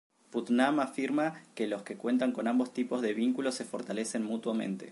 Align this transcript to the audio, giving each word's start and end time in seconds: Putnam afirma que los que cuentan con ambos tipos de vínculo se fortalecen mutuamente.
Putnam 0.31 0.79
afirma 0.79 1.43
que 1.53 1.67
los 1.67 1.83
que 1.83 1.95
cuentan 1.95 2.31
con 2.31 2.47
ambos 2.47 2.73
tipos 2.73 3.03
de 3.03 3.13
vínculo 3.13 3.51
se 3.51 3.65
fortalecen 3.65 4.23
mutuamente. 4.23 4.89